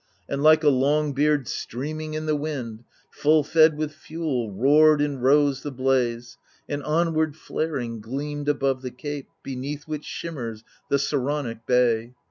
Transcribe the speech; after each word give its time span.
And 0.27 0.41
like 0.41 0.63
a 0.63 0.69
long 0.69 1.13
beard 1.13 1.47
streaming 1.47 2.15
in 2.15 2.25
the 2.25 2.35
wind. 2.35 2.85
Full 3.11 3.43
fed 3.43 3.77
with 3.77 3.93
fuel, 3.93 4.51
roared 4.51 4.99
and 4.99 5.21
rose 5.21 5.61
the 5.61 5.69
blaze, 5.69 6.39
And 6.67 6.81
onward 6.81 7.35
flaring, 7.37 7.99
gleamed 8.01 8.49
above 8.49 8.81
the 8.81 8.89
cape, 8.89 9.27
Beneath 9.43 9.87
which 9.87 10.05
shimmers 10.05 10.63
the 10.89 10.97
Saronic 10.97 11.67
bay. 11.67 12.15